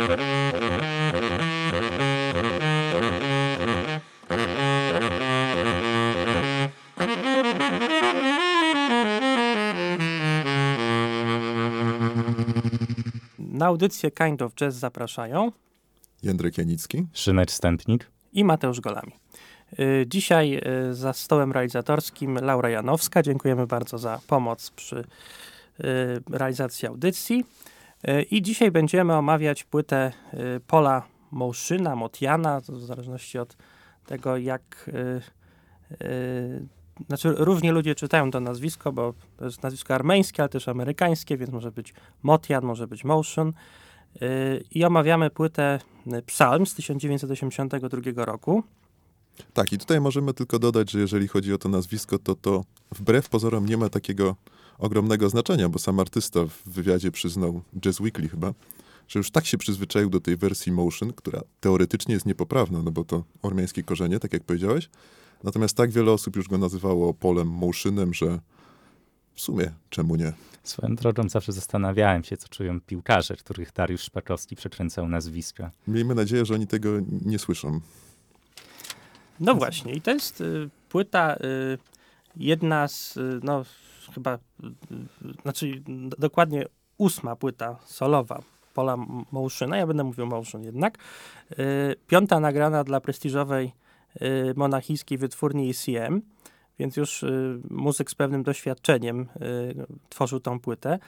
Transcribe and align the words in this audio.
Na 0.00 0.06
audycję 13.66 14.10
Kind 14.10 14.42
of 14.42 14.54
Jazz 14.54 14.74
zapraszają 14.74 15.52
Jędrek 16.22 16.58
Janicki, 16.58 17.06
Szymer 17.12 17.50
Stępnik 17.50 18.10
i 18.32 18.44
Mateusz 18.44 18.80
Golami. 18.80 19.12
Y, 19.78 20.04
Dzisiaj 20.06 20.60
y, 20.90 20.94
za 20.94 21.12
stołem 21.12 21.52
realizatorskim 21.52 22.34
Laura 22.34 22.70
Janowska. 22.70 23.22
Dziękujemy 23.22 23.66
bardzo 23.66 23.98
za 23.98 24.20
pomoc 24.26 24.70
przy 24.70 24.96
y, 24.96 25.04
realizacji 26.30 26.88
audycji. 26.88 27.44
Y, 28.08 28.22
I 28.22 28.42
dzisiaj 28.42 28.70
będziemy 28.70 29.14
omawiać 29.14 29.64
płytę 29.64 30.12
y, 30.34 30.60
Pola 30.66 31.02
Mouszyna, 31.30 31.96
Motiana, 31.96 32.60
w 32.60 32.80
zależności 32.80 33.38
od 33.38 33.56
tego, 34.06 34.36
jak. 34.36 34.90
y, 36.00 36.80
Znaczy, 37.06 37.34
różnie 37.38 37.72
ludzie 37.72 37.94
czytają 37.94 38.30
to 38.30 38.40
nazwisko, 38.40 38.92
bo 38.92 39.14
to 39.36 39.44
jest 39.44 39.62
nazwisko 39.62 39.94
armeńskie, 39.94 40.42
ale 40.42 40.48
też 40.48 40.68
amerykańskie, 40.68 41.36
więc 41.36 41.52
może 41.52 41.72
być 41.72 41.94
Motian, 42.22 42.64
może 42.64 42.86
być 42.86 43.04
Motion. 43.04 43.52
I 44.70 44.84
omawiamy 44.84 45.30
płytę 45.30 45.78
Psalm 46.26 46.66
z 46.66 46.74
1982 46.74 48.24
roku. 48.24 48.62
Tak, 49.52 49.72
i 49.72 49.78
tutaj 49.78 50.00
możemy 50.00 50.34
tylko 50.34 50.58
dodać, 50.58 50.90
że 50.90 51.00
jeżeli 51.00 51.28
chodzi 51.28 51.52
o 51.52 51.58
to 51.58 51.68
nazwisko, 51.68 52.18
to 52.18 52.34
to 52.34 52.64
wbrew 52.92 53.28
pozorom 53.28 53.66
nie 53.66 53.76
ma 53.76 53.88
takiego 53.88 54.36
ogromnego 54.80 55.28
znaczenia, 55.28 55.68
bo 55.68 55.78
sam 55.78 56.00
artysta 56.00 56.40
w 56.46 56.70
wywiadzie 56.70 57.10
przyznał 57.10 57.62
Jazz 57.80 58.00
Weekly 58.00 58.28
chyba, 58.28 58.54
że 59.08 59.18
już 59.18 59.30
tak 59.30 59.46
się 59.46 59.58
przyzwyczaił 59.58 60.10
do 60.10 60.20
tej 60.20 60.36
wersji 60.36 60.72
Motion, 60.72 61.12
która 61.12 61.40
teoretycznie 61.60 62.14
jest 62.14 62.26
niepoprawna, 62.26 62.82
no 62.82 62.90
bo 62.90 63.04
to 63.04 63.24
ormiańskie 63.42 63.82
korzenie, 63.82 64.20
tak 64.20 64.32
jak 64.32 64.44
powiedziałeś. 64.44 64.88
Natomiast 65.44 65.76
tak 65.76 65.90
wiele 65.90 66.12
osób 66.12 66.36
już 66.36 66.48
go 66.48 66.58
nazywało 66.58 67.14
Polem 67.14 67.48
Motionem, 67.48 68.14
że 68.14 68.40
w 69.34 69.40
sumie 69.40 69.70
czemu 69.90 70.16
nie? 70.16 70.32
Swoją 70.62 70.94
drogą 70.94 71.28
zawsze 71.28 71.52
zastanawiałem 71.52 72.24
się, 72.24 72.36
co 72.36 72.48
czują 72.48 72.80
piłkarze, 72.80 73.36
których 73.36 73.72
Dariusz 73.72 74.02
Szpakowski 74.02 74.56
przekręcał 74.56 75.08
nazwiska. 75.08 75.70
Miejmy 75.88 76.14
nadzieję, 76.14 76.46
że 76.46 76.54
oni 76.54 76.66
tego 76.66 76.90
nie 77.26 77.38
słyszą. 77.38 77.80
No 79.40 79.54
właśnie, 79.54 79.92
i 79.92 80.00
to 80.00 80.10
jest 80.10 80.40
y, 80.40 80.68
płyta, 80.88 81.36
y, 81.36 81.78
jedna 82.36 82.88
z, 82.88 83.16
y, 83.16 83.40
no 83.42 83.64
chyba, 84.14 84.34
y, 84.34 84.38
y, 85.28 85.42
znaczy 85.42 85.82
dokładnie 86.18 86.66
ósma 86.98 87.36
płyta 87.36 87.76
solowa 87.84 88.42
Pola 88.74 88.94
M- 88.94 89.24
Mouszyna, 89.32 89.76
ja 89.76 89.86
będę 89.86 90.04
mówił 90.04 90.26
Mouszyn 90.26 90.62
jednak, 90.62 90.98
piąta 92.06 92.40
nagrana 92.40 92.84
dla 92.84 93.00
prestiżowej 93.00 93.72
monachijskiej 94.56 95.18
wytwórni 95.18 95.70
ECM, 95.70 96.20
więc 96.78 96.96
już 96.96 97.24
muzyk 97.70 98.10
z 98.10 98.14
pewnym 98.14 98.42
doświadczeniem 98.42 99.28
tworzył 100.08 100.40
tą 100.40 100.60
płytę. 100.60 100.98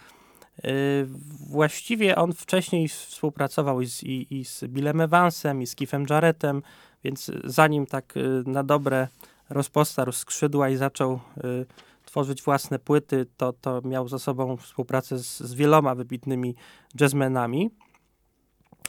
Właściwie 1.49 2.17
on 2.17 2.33
wcześniej 2.33 2.89
współpracował 2.89 3.81
i 3.81 3.87
z, 3.87 4.03
i, 4.03 4.41
i 4.41 4.45
z 4.45 4.65
Billem 4.65 5.01
Evansem, 5.01 5.63
i 5.63 5.67
z 5.67 5.75
Keithem 5.75 6.07
Jarrettem, 6.11 6.63
więc 7.05 7.31
zanim 7.45 7.87
tak 7.87 8.15
na 8.47 8.63
dobre 8.63 9.09
rozpostarł 9.53 10.13
skrzydła 10.13 10.69
i 10.69 10.77
zaczął 10.77 11.21
y, 11.45 11.67
tworzyć 12.05 12.43
własne 12.43 12.79
płyty, 12.79 13.27
to, 13.37 13.53
to 13.53 13.81
miał 13.85 14.09
za 14.09 14.19
sobą 14.19 14.57
współpracę 14.57 15.19
z, 15.19 15.41
z 15.41 15.55
wieloma 15.55 15.95
wybitnymi 15.95 16.55
jazzmenami. 17.01 17.71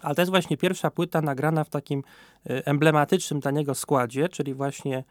Ale 0.02 0.16
to 0.16 0.22
jest 0.22 0.32
właśnie 0.32 0.58
pierwsza 0.58 0.92
płyta 0.92 1.22
nagrana 1.22 1.64
w 1.64 1.70
takim 1.70 2.04
y, 2.50 2.66
emblematycznym 2.66 3.40
dla 3.40 3.52
niego 3.52 3.76
składzie, 3.76 4.30
czyli 4.30 4.54
właśnie 4.54 5.04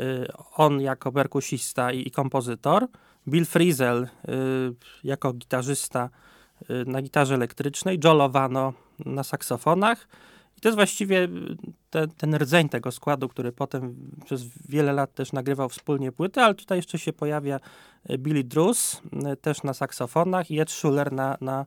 y, 0.00 0.26
on 0.56 0.80
jako 0.80 1.12
perkusista 1.12 1.92
i, 1.92 2.08
i 2.08 2.10
kompozytor, 2.10 2.86
Bill 3.28 3.46
Frisell 3.46 4.02
y, 4.04 4.08
jako 5.04 5.32
gitarzysta 5.32 6.10
y, 6.70 6.84
na 6.86 7.02
gitarze 7.02 7.34
elektrycznej, 7.34 8.00
Joe 8.04 8.14
Lovano 8.14 8.72
na 9.06 9.24
saksofonach. 9.24 10.08
I 10.60 10.62
to 10.62 10.68
jest 10.68 10.76
właściwie 10.76 11.24
y, 11.24 11.28
te, 11.90 12.08
ten 12.08 12.34
rdzeń 12.34 12.68
tego 12.68 12.92
składu, 12.92 13.28
który 13.28 13.52
potem 13.52 13.94
przez 14.24 14.44
wiele 14.68 14.92
lat 14.92 15.14
też 15.14 15.32
nagrywał 15.32 15.68
wspólnie 15.68 16.12
płyty, 16.12 16.40
ale 16.40 16.54
tutaj 16.54 16.78
jeszcze 16.78 16.98
się 16.98 17.12
pojawia 17.12 17.60
y, 18.10 18.18
Billy 18.18 18.44
Drews 18.44 19.02
y, 19.32 19.36
też 19.36 19.62
na 19.62 19.74
saksofonach 19.74 20.50
i 20.50 20.60
Ed 20.60 20.70
Schuller 20.70 21.12
na, 21.12 21.36
na 21.40 21.66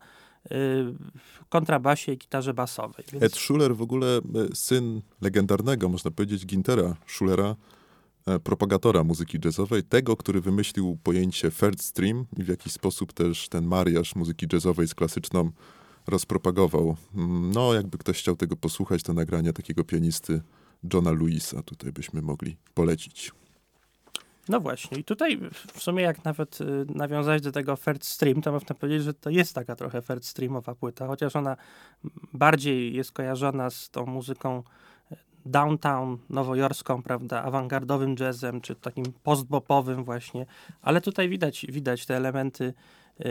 kontrabasie 1.49 2.11
i 2.11 2.17
gitarze 2.17 2.53
basowej. 2.53 3.05
Więc... 3.11 3.23
Ed 3.23 3.35
Schuller 3.35 3.75
w 3.75 3.81
ogóle 3.81 4.19
syn 4.53 5.01
legendarnego, 5.21 5.89
można 5.89 6.11
powiedzieć, 6.11 6.45
Gintera 6.45 6.95
Schulera, 7.07 7.55
e, 8.27 8.39
propagatora 8.39 9.03
muzyki 9.03 9.37
jazzowej, 9.45 9.83
tego, 9.83 10.17
który 10.17 10.41
wymyślił 10.41 10.97
pojęcie 11.03 11.51
third 11.51 11.81
stream 11.81 12.25
i 12.37 12.43
w 12.43 12.47
jakiś 12.47 12.73
sposób 12.73 13.13
też 13.13 13.49
ten 13.49 13.65
mariaż 13.65 14.15
muzyki 14.15 14.47
jazzowej 14.53 14.87
z 14.87 14.95
klasyczną 14.95 15.51
rozpropagował. 16.07 16.95
Mm, 17.15 17.51
No, 17.51 17.73
jakby 17.73 17.97
ktoś 17.97 18.19
chciał 18.19 18.35
tego 18.35 18.55
posłuchać, 18.55 19.03
to 19.03 19.13
nagrania 19.13 19.53
takiego 19.53 19.83
pianisty 19.83 20.41
Johna 20.93 21.11
Lewisa 21.11 21.63
tutaj 21.63 21.91
byśmy 21.91 22.21
mogli 22.21 22.57
polecić. 22.73 23.31
No 24.49 24.59
właśnie, 24.59 24.97
i 24.97 25.03
tutaj 25.03 25.39
w 25.73 25.83
sumie 25.83 26.03
jak 26.03 26.25
nawet 26.25 26.61
y, 26.61 26.65
nawiązać 26.95 27.41
do 27.41 27.51
tego 27.51 27.77
third 27.77 28.05
stream, 28.05 28.41
to 28.41 28.51
można 28.51 28.75
powiedzieć, 28.75 29.03
że 29.03 29.13
to 29.13 29.29
jest 29.29 29.55
taka 29.55 29.75
trochę 29.75 30.01
third 30.01 30.25
streamowa 30.25 30.75
płyta, 30.75 31.07
chociaż 31.07 31.35
ona 31.35 31.57
bardziej 32.33 32.93
jest 32.93 33.11
kojarzona 33.11 33.69
z 33.69 33.89
tą 33.89 34.05
muzyką 34.05 34.63
y, 35.11 35.15
downtown, 35.45 36.17
nowojorską, 36.29 37.03
prawda, 37.03 37.43
awangardowym 37.43 38.15
jazzem, 38.19 38.61
czy 38.61 38.75
takim 38.75 39.05
postbopowym 39.23 40.03
właśnie, 40.03 40.45
ale 40.81 41.01
tutaj 41.01 41.29
widać, 41.29 41.65
widać 41.69 42.05
te 42.05 42.17
elementy 42.17 42.73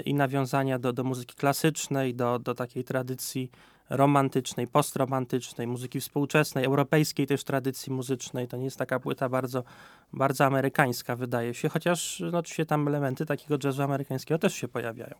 i 0.05 0.15
nawiązania 0.15 0.79
do, 0.79 0.93
do 0.93 1.05
muzyki 1.05 1.35
klasycznej, 1.35 2.15
do, 2.15 2.39
do 2.39 2.55
takiej 2.55 2.85
tradycji 2.85 3.51
romantycznej, 3.91 4.67
postromantycznej, 4.67 5.67
muzyki 5.67 6.01
współczesnej, 6.01 6.65
europejskiej 6.65 7.27
też 7.27 7.45
tradycji 7.45 7.93
muzycznej. 7.93 8.49
To 8.49 8.57
nie 8.57 8.65
jest 8.65 8.77
taka 8.77 9.01
płyta 9.01 9.29
bardzo, 9.29 9.65
bardzo 10.13 10.45
amerykańska, 10.45 11.17
wydaje 11.17 11.55
się, 11.55 11.69
chociaż 11.69 12.23
no, 12.33 12.39
oczywiście 12.39 12.67
tam 12.67 12.89
elementy 12.89 13.27
takiego 13.27 13.59
jazzu 13.65 13.83
amerykańskiego 13.83 14.39
też 14.39 14.55
się 14.55 14.69
pojawiają. 14.69 15.15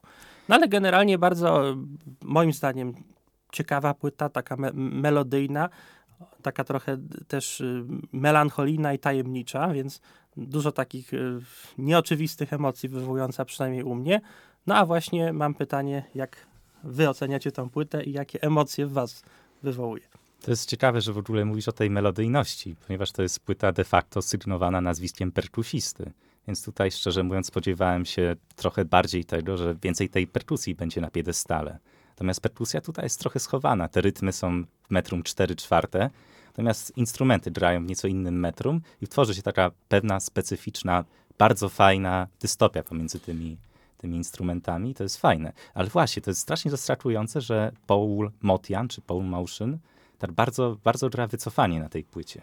No 0.49 0.55
ale 0.55 0.69
generalnie 0.69 1.19
bardzo, 1.19 1.71
y, 1.71 1.77
moim 2.23 2.53
zdaniem, 2.53 2.95
ciekawa 3.53 3.95
płyta, 3.95 4.29
taka 4.29 4.57
me 4.57 4.71
melodyjna, 4.75 5.69
taka 6.43 6.65
trochę 6.65 6.99
też 7.29 7.61
y, 7.61 7.85
melancholijna 8.13 8.93
i 8.93 8.99
tajemnicza, 8.99 9.69
więc 9.69 10.01
dużo 10.37 10.73
takich 10.73 11.15
y, 11.15 11.39
nieoczywistych 11.79 12.53
emocji 12.53 12.89
wywołująca 12.89 13.45
przynajmniej 13.45 13.83
u 13.83 13.95
mnie. 13.95 14.21
No 14.67 14.77
a 14.77 14.87
właśnie 14.87 15.33
mam 15.33 15.55
pytanie, 15.55 16.05
jak 16.15 16.47
wy 16.85 17.09
oceniacie 17.09 17.53
tą 17.53 17.71
płytę 17.71 18.05
i 18.05 18.13
jakie 18.13 18.43
emocje 18.43 18.87
w 18.87 18.93
was 18.93 19.23
wywołuje? 19.63 20.03
To 20.43 20.51
jest 20.51 20.69
ciekawe, 20.69 21.01
że 21.01 21.13
w 21.13 21.19
ogóle 21.19 21.45
mówisz 21.45 21.69
o 21.69 21.73
tej 21.73 21.91
melodyjności, 21.91 22.77
ponieważ 22.87 23.13
to 23.13 23.23
jest 23.23 23.41
płyta 23.41 23.73
de 23.73 23.85
facto 23.85 24.23
sygnowana 24.23 24.81
nazwiskiem 24.81 25.33
perkusisty. 25.33 26.13
Więc 26.47 26.65
tutaj, 26.65 26.91
szczerze 26.91 27.23
mówiąc, 27.23 27.47
spodziewałem 27.47 28.07
się 28.07 28.37
trochę 28.57 28.85
bardziej 28.85 29.25
tego, 29.25 29.57
że 29.57 29.75
więcej 29.83 30.09
tej 30.09 30.27
perkusji 30.27 30.75
będzie 30.75 31.01
na 31.01 31.11
piedestale. 31.11 31.79
Natomiast 32.09 32.41
perkusja 32.41 32.81
tutaj 32.81 33.05
jest 33.05 33.21
trochę 33.21 33.41
schowana. 33.41 33.89
Te 33.89 34.01
rytmy 34.01 34.33
są 34.33 34.65
w 34.65 34.91
metrum 34.91 35.23
4 35.23 35.57
czwarte, 35.57 36.11
natomiast 36.47 36.97
instrumenty 36.97 37.51
grają 37.51 37.85
w 37.85 37.89
nieco 37.89 38.09
innym 38.09 38.41
metrum 38.41 38.81
i 39.03 39.09
tworzy 39.09 39.35
się 39.35 39.43
taka 39.43 39.71
pewna 39.89 40.21
specyficzna, 40.21 41.05
bardzo 41.39 41.69
fajna 41.69 42.27
dystopia 42.41 42.83
pomiędzy 42.83 43.21
tymi, 43.21 43.57
tymi 44.03 44.17
instrumentami. 44.17 44.95
To 44.95 45.03
jest 45.03 45.17
fajne. 45.17 45.53
Ale 45.75 45.89
właśnie, 45.89 46.23
to 46.23 46.31
jest 46.31 46.41
strasznie 46.41 46.71
zaskakujące, 46.71 47.41
że 47.41 47.73
Paul 47.87 48.31
Motian, 48.43 48.89
czy 48.89 49.01
Paul 49.01 49.25
Motion, 49.25 49.79
tak 50.19 50.33
bardzo, 50.33 50.77
bardzo 50.85 51.11
gra 51.11 51.27
wycofanie 51.27 51.81
na 51.81 51.89
tej 51.89 52.05
płycie. 52.05 52.43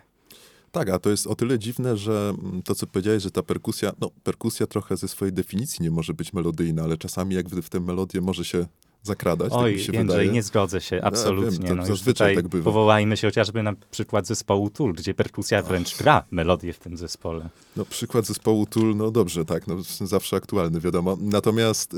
Tak, 0.72 0.89
a 0.89 1.00
to 1.00 1.10
jest 1.10 1.28
o 1.28 1.36
tyle 1.36 1.60
dziwne, 1.60 1.98
że 1.98 2.34
mm, 2.39 2.63
to, 2.63 2.75
co 2.75 2.88
powiedziałeś, 2.88 3.24
że 3.24 3.31
ta 3.31 3.44
perkusja, 3.44 3.92
no 4.01 4.10
perkusja 4.24 4.68
trochę 4.68 4.98
ze 4.98 5.07
swojej 5.07 5.34
definicji 5.34 5.84
nie 5.84 5.92
może 5.92 6.13
być 6.13 6.34
melodyjna, 6.34 6.84
ale 6.84 6.98
czasami 6.98 7.36
jak 7.36 7.50
w, 7.50 7.62
w 7.62 7.69
tę 7.69 7.80
melodię 7.80 8.22
może 8.22 8.45
się 8.45 8.66
zakradać, 9.04 9.50
tak 9.50 9.60
Oj, 9.60 9.74
mi 9.74 9.80
się 9.80 9.94
Jędrzej, 9.94 10.18
wydaje. 10.18 10.31
nie 10.31 10.44
zgodzę 10.44 10.81
się, 10.81 10.96
Ja 10.96 11.01
absolutnie. 11.01 11.51
wiem, 11.60 11.68
to 11.68 11.75
no 11.75 11.81
już 11.88 11.98
zazwyczaj 11.98 12.36
tak 12.36 12.48
bywa. 12.48 12.63
powołajmy 12.63 13.18
się 13.18 13.28
chociażby 13.28 13.63
na 13.63 13.74
przykład 13.92 14.28
zespołu 14.28 14.69
Tool, 14.69 14.94
gdzie 14.94 15.13
perkusja 15.13 15.62
wręcz 15.62 15.98
gra 15.98 16.24
melodię 16.31 16.74
w 16.74 16.80
tym 16.80 16.98
zespole. 16.98 17.50
No 17.75 17.86
przykład 17.86 18.25
zespołu 18.25 18.66
Tool, 18.66 18.96
no 18.96 19.12
dobrze, 19.12 19.46
tak, 19.46 19.68
no 19.68 19.75
zawsze 20.01 20.36
aktualny, 20.36 20.80
wiadomo. 20.80 21.18
Natomiast 21.22 21.94
y, 21.94 21.98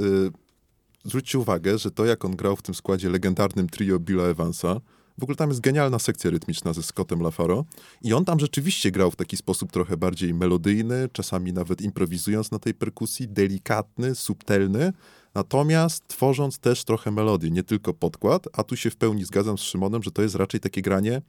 zwróćcie 1.05 1.39
uwagę, 1.39 1.77
że 1.77 1.91
to 1.91 2.05
jak 2.05 2.25
on 2.25 2.35
grał 2.35 2.55
w 2.55 2.61
tym 2.61 2.75
składzie 2.75 3.09
legendarnym 3.09 3.69
trio 3.69 3.99
Billa 3.99 4.23
Evansa, 4.23 4.81
W 5.17 5.23
ogóle 5.23 5.35
tam 5.35 5.49
jest 5.49 5.61
genialna 5.61 5.99
sekcja 5.99 6.31
rytmiczna 6.31 6.73
ze 6.73 6.83
Scottem 6.83 7.21
LaFaro 7.21 7.65
i 8.01 8.13
on 8.13 8.25
tam 8.25 8.39
rzeczywiście 8.39 8.91
grał 8.91 9.11
w 9.11 9.15
taki 9.15 9.37
sposób 9.37 9.71
trochę 9.71 9.97
bardziej 9.97 10.33
melodyjny, 10.33 11.09
czasami 11.13 11.53
nawet 11.53 11.81
improwizując 11.81 12.51
na 12.51 12.59
tej 12.59 12.73
perkusji, 12.73 13.27
delikatny, 13.27 14.15
subtelny, 14.15 14.93
natomiast 15.35 16.07
tworząc 16.07 16.59
też 16.59 16.83
trochę 16.83 17.11
melodii, 17.11 17.51
nie 17.51 17.63
tylko 17.63 17.93
podkład, 17.93 18.47
a 18.53 18.63
tu 18.63 18.75
się 18.77 18.89
w 18.89 18.95
pełni 18.95 19.25
zgadzam 19.25 19.57
z 19.57 19.61
Szymonem, 19.61 20.03
że 20.03 20.11
to 20.11 20.21
jest 20.21 20.35
raczej 20.35 20.59
takie 20.59 20.81
granie, 20.81 21.21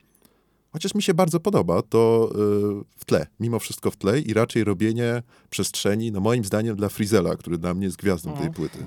chociaż 0.72 0.94
mi 0.94 1.02
się 1.02 1.14
bardzo 1.14 1.40
podoba, 1.40 1.82
to 1.82 2.30
yy, 2.34 2.84
w 2.96 3.04
tle, 3.04 3.26
mimo 3.40 3.58
wszystko 3.58 3.90
w 3.90 3.96
tle 3.96 4.20
i 4.20 4.34
raczej 4.34 4.64
robienie 4.64 5.22
przestrzeni, 5.50 6.12
no 6.12 6.20
moim 6.20 6.44
zdaniem 6.44 6.76
dla 6.76 6.88
Frizela, 6.88 7.36
który 7.36 7.58
dla 7.58 7.74
mnie 7.74 7.84
jest 7.84 7.96
gwiazdą 7.96 8.36
tej 8.36 8.50
płyty. 8.50 8.78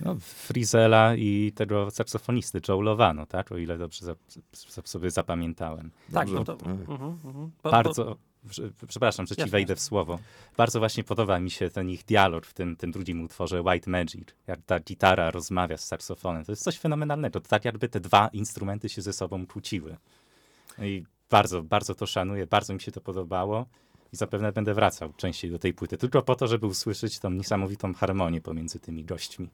No, 0.00 0.16
Frizela 0.20 1.14
i 1.16 1.52
tego 1.54 1.90
saksofonisty 1.90 2.60
Joe 2.68 2.80
Lovano, 2.80 3.26
tak? 3.26 3.52
O 3.52 3.56
ile 3.58 3.78
dobrze 3.78 4.06
za, 4.06 4.14
za, 4.68 4.82
sobie 4.84 5.10
zapamiętałem. 5.10 5.90
Tak, 6.12 6.28
Dobrze, 6.28 6.34
no 6.34 6.44
to, 6.44 6.56
tak. 6.56 6.68
mhm, 6.68 7.18
mhm. 7.24 7.50
Bo- 7.62 7.70
Bardzo, 7.70 8.04
prze- 8.04 8.16
przepraszam, 8.88 9.26
że 9.26 9.34
ci 9.34 9.40
Jasne, 9.40 9.50
wejdę 9.50 9.76
w 9.76 9.80
słowo. 9.80 10.18
Bardzo 10.56 10.78
właśnie 10.78 11.04
podoba 11.04 11.40
mi 11.40 11.50
się 11.50 11.70
ten 11.70 11.90
ich 11.90 12.04
dialog 12.04 12.46
w 12.46 12.54
tym, 12.54 12.76
tym 12.76 12.92
drugim 12.92 13.24
utworze 13.24 13.62
White 13.62 13.90
Magic. 13.90 14.28
Jak 14.46 14.62
ta 14.66 14.80
gitara 14.80 15.30
rozmawia 15.30 15.76
z 15.76 15.84
saksofonem. 15.86 16.44
To 16.44 16.52
jest 16.52 16.62
coś 16.62 16.78
fenomenalnego. 16.78 17.40
To 17.40 17.48
tak 17.48 17.64
jakby 17.64 17.88
te 17.88 18.00
dwa 18.00 18.28
instrumenty 18.28 18.88
się 18.88 19.02
ze 19.02 19.12
sobą 19.12 19.46
kłóciły. 19.46 19.96
No 20.78 20.84
I 20.84 21.06
bardzo, 21.30 21.62
bardzo 21.62 21.94
to 21.94 22.06
szanuję, 22.06 22.46
bardzo 22.46 22.74
mi 22.74 22.80
się 22.80 22.92
to 22.92 23.00
podobało. 23.00 23.66
I 24.12 24.16
zapewne 24.16 24.52
będę 24.52 24.74
wracał 24.74 25.12
częściej 25.12 25.50
do 25.50 25.58
tej 25.58 25.74
płyty, 25.74 25.96
tylko 25.96 26.22
po 26.22 26.34
to, 26.34 26.46
żeby 26.46 26.66
usłyszeć 26.66 27.18
tą 27.18 27.30
niesamowitą 27.30 27.94
harmonię 27.94 28.40
pomiędzy 28.40 28.80
tymi 28.80 29.04
gośćmi. 29.04 29.48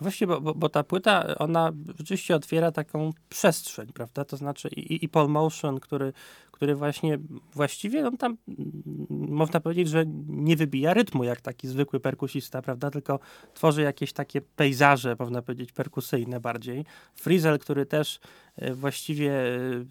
Właśnie, 0.00 0.26
bo, 0.26 0.40
bo, 0.40 0.54
bo 0.54 0.68
ta 0.68 0.84
płyta, 0.84 1.38
ona 1.38 1.72
rzeczywiście 1.98 2.36
otwiera 2.36 2.72
taką 2.72 3.10
przestrzeń, 3.28 3.86
prawda? 3.94 4.24
To 4.24 4.36
znaczy 4.36 4.68
i, 4.68 5.04
i 5.04 5.08
Paul 5.08 5.28
Motion, 5.28 5.80
który, 5.80 6.12
który 6.52 6.74
właśnie, 6.74 7.18
właściwie 7.54 8.06
on 8.06 8.16
tam, 8.16 8.36
mm, 8.48 8.72
można 9.08 9.60
powiedzieć, 9.60 9.88
że 9.88 10.04
nie 10.28 10.56
wybija 10.56 10.94
rytmu 10.94 11.24
jak 11.24 11.40
taki 11.40 11.68
zwykły 11.68 12.00
perkusista, 12.00 12.62
prawda? 12.62 12.90
Tylko 12.90 13.18
tworzy 13.54 13.82
jakieś 13.82 14.12
takie 14.12 14.40
pejzaże, 14.40 15.16
można 15.18 15.42
powiedzieć, 15.42 15.72
perkusyjne 15.72 16.40
bardziej. 16.40 16.84
Frizel, 17.14 17.58
który 17.58 17.86
też 17.86 18.20
e, 18.56 18.74
właściwie 18.74 19.32
e, 19.32 19.84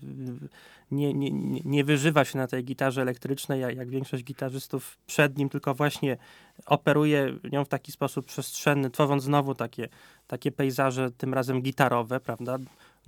nie, 0.92 1.13
nie, 1.13 1.31
nie 1.66 1.84
wyżywa 1.84 2.25
się 2.25 2.38
na 2.38 2.48
tej 2.48 2.63
gitarze 2.63 3.01
elektrycznej, 3.01 3.62
jak, 3.62 3.75
jak 3.75 3.89
większość 3.89 4.24
gitarzystów 4.24 4.98
przed 5.06 5.38
nim, 5.38 5.50
tylko 5.50 5.74
właśnie 5.74 6.18
operuje 6.66 7.34
nią 7.51 7.66
w 7.66 7.69
taki 7.69 7.92
sposób 7.92 8.25
przestrzenny, 8.25 8.89
tworząc 8.89 9.24
znowu 9.24 9.56
takie, 9.56 9.88
takie 10.28 10.51
pejzaże, 10.51 11.12
tym 11.12 11.34
razem 11.34 11.62
gitarowe, 11.62 12.19
prawda? 12.19 12.57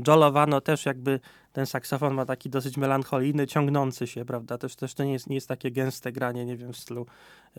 Joe 0.08 0.16
Lovano 0.16 0.62
też 0.62 0.86
jakby 0.86 1.20
ten 1.54 1.66
saksofon 1.66 2.14
ma 2.14 2.26
taki 2.26 2.50
dosyć 2.50 2.78
melancholijny, 2.78 3.48
ciągnący 3.48 4.08
się, 4.08 4.26
prawda? 4.26 4.58
Też, 4.58 4.76
też 4.76 4.94
to 4.94 5.04
nie 5.04 5.14
jest, 5.14 5.30
nie 5.30 5.36
jest 5.36 5.48
takie 5.48 5.72
gęste 5.72 6.12
granie, 6.12 6.46
nie 6.46 6.58
wiem, 6.58 6.74
w 6.74 6.78
stylu... 6.78 7.06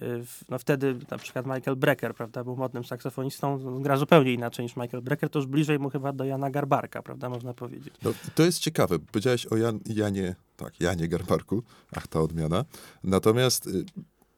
y, 0.02 0.24
No 0.48 0.58
wtedy 0.58 0.96
na 1.10 1.18
przykład 1.18 1.46
Michael 1.46 1.76
Brecker, 1.76 2.14
prawda, 2.14 2.44
był 2.44 2.56
modnym 2.56 2.84
saksofonistą, 2.84 3.54
on 3.66 3.82
gra 3.82 3.96
zupełnie 3.96 4.32
inaczej 4.32 4.62
niż 4.64 4.76
Michael 4.76 5.02
Brecker, 5.02 5.30
to 5.30 5.38
już 5.38 5.46
bliżej 5.46 5.78
mu 5.78 5.90
chyba 5.90 6.12
do 6.12 6.24
Jana 6.24 6.50
Garbarka, 6.50 7.02
prawda, 7.02 7.28
można 7.28 7.54
powiedzieć. 7.54 7.94
No, 8.02 8.10
to 8.34 8.42
jest 8.42 8.58
ciekawe. 8.58 8.98
Powiedziałeś 8.98 9.46
o 9.46 9.56
Jan, 9.56 9.80
Janie, 9.86 10.34
tak, 10.56 10.80
Janie 10.80 11.08
Garbarku. 11.08 11.62
Ach, 11.96 12.06
ta 12.06 12.20
odmiana. 12.20 12.64
Natomiast 13.04 13.66
y, 13.66 13.84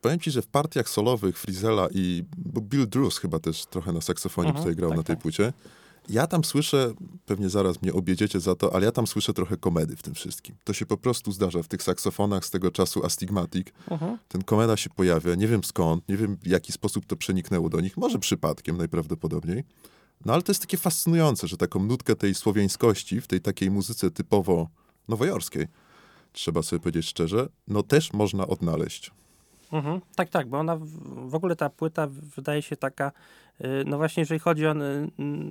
powiem 0.00 0.20
ci, 0.20 0.30
że 0.30 0.42
w 0.42 0.46
partiach 0.46 0.88
solowych 0.88 1.38
Frizela 1.38 1.88
i 1.94 2.24
Bill 2.60 2.88
Drews 2.88 3.18
chyba 3.18 3.38
też 3.38 3.66
trochę 3.66 3.92
na 3.92 4.00
saksofonie 4.00 4.48
Mhm, 4.48 4.64
tutaj 4.64 4.76
grał 4.76 4.90
tak, 4.90 4.96
na 4.96 5.02
tej 5.02 5.16
tak. 5.16 5.22
płycie. 5.22 5.52
Ja 6.08 6.26
tam 6.26 6.44
słyszę, 6.44 6.94
pewnie 7.26 7.48
zaraz 7.48 7.82
mnie 7.82 7.92
objedziecie 7.92 8.40
za 8.40 8.54
to, 8.54 8.74
ale 8.74 8.86
ja 8.86 8.92
tam 8.92 9.06
słyszę 9.06 9.32
trochę 9.32 9.56
komedy 9.56 9.96
w 9.96 10.02
tym 10.02 10.14
wszystkim. 10.14 10.56
To 10.64 10.72
się 10.72 10.86
po 10.86 10.96
prostu 10.96 11.32
zdarza 11.32 11.62
w 11.62 11.68
tych 11.68 11.82
saksofonach 11.82 12.44
z 12.44 12.50
tego 12.50 12.70
czasu 12.70 13.04
Astigmatic. 13.04 13.66
Mhm. 13.90 14.18
Ten 14.28 14.44
komeda 14.44 14.76
się 14.76 14.90
pojawia, 14.90 15.34
nie 15.34 15.48
wiem 15.48 15.64
skąd, 15.64 16.08
nie 16.08 16.16
wiem 16.16 16.36
w 16.42 16.46
jaki 16.46 16.72
sposób 16.72 17.06
to 17.06 17.16
przeniknęło 17.16 17.68
do 17.68 17.80
nich, 17.80 17.96
może 17.96 18.18
przypadkiem 18.18 18.76
najprawdopodobniej. 18.76 19.64
No 20.24 20.32
ale 20.32 20.42
to 20.42 20.52
jest 20.52 20.60
takie 20.60 20.76
fascynujące, 20.76 21.48
że 21.48 21.56
taką 21.56 21.84
nutkę 21.84 22.16
tej 22.16 22.34
słowiańskości 22.34 23.20
w 23.20 23.26
tej 23.26 23.40
takiej 23.40 23.70
muzyce 23.70 24.10
typowo 24.10 24.68
nowojorskiej, 25.08 25.66
trzeba 26.32 26.62
sobie 26.62 26.80
powiedzieć 26.80 27.06
szczerze, 27.06 27.48
no 27.68 27.82
też 27.82 28.12
można 28.12 28.46
odnaleźć. 28.46 29.10
Mhm. 29.72 30.00
Tak, 30.16 30.28
tak, 30.28 30.48
bo 30.48 30.58
ona 30.58 30.76
w, 31.26 31.34
ogóle 31.34 31.56
ta 31.56 31.70
płyta 31.70 32.06
wydaje 32.36 32.62
się 32.62 32.76
taka, 32.76 33.12
y, 33.60 33.84
no 33.86 33.96
właśnie 33.96 34.20
jeżeli 34.20 34.40
chodzi 34.40 34.66
o 34.66 34.72
y, 34.72 34.76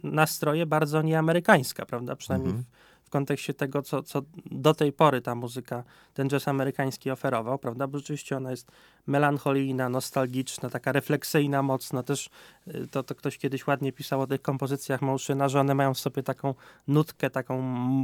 nastroje, 0.03 0.65
bardzo 0.65 1.01
nieamerykańska, 1.01 1.85
prawda? 1.85 2.15
Przynajmniej 2.15 2.49
Mhm. 2.49 2.65
w, 3.03 3.07
w 3.07 3.09
kontekście 3.09 3.53
tego, 3.53 3.81
co, 3.81 4.03
co 4.03 4.21
do 4.45 4.73
tej 4.73 4.93
pory 4.93 5.21
ta 5.21 5.35
muzyka, 5.35 5.83
ten 6.13 6.29
jazz 6.29 6.47
amerykański 6.47 7.11
oferował, 7.11 7.59
prawda? 7.59 7.87
Bo 7.87 7.97
rzeczywiście 7.97 8.37
ona 8.37 8.51
jest 8.51 8.71
melancholijna, 9.07 9.89
nostalgiczna, 9.89 10.69
taka 10.69 10.91
refleksyjna 10.91 11.63
mocno. 11.63 12.03
Też 12.03 12.29
y, 12.67 12.87
to, 12.87 13.03
to 13.03 13.15
ktoś 13.15 13.37
kiedyś 13.37 13.67
ładnie 13.67 13.91
pisał 13.91 14.21
o 14.21 14.27
tych 14.27 14.41
kompozycjach 14.41 15.01
Motiona, 15.01 15.49
że 15.49 15.59
one 15.59 15.75
mają 15.75 15.93
w 15.93 15.99
sobie 15.99 16.23
taką 16.23 16.55
nutkę, 16.87 17.29
taką 17.29 17.61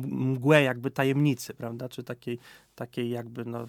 mgłę 0.07 0.63
jakby 0.63 0.91
tajemnicy, 0.91 1.53
prawda? 1.53 1.89
Czy 1.89 2.03
takiej, 2.03 2.39
takiej 2.77 3.09
jakby 3.09 3.45
no, 3.45 3.65